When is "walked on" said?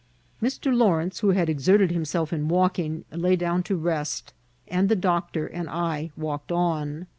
6.17-7.05